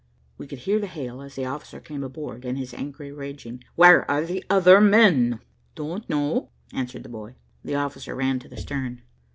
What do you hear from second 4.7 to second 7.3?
men?" "Don't know," answered the